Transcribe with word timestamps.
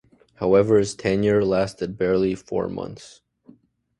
However, 0.33 0.79
his 0.79 0.95
tenure 0.95 1.45
lasted 1.45 1.95
barely 1.95 2.33
four 2.33 2.67
months. 2.67 3.21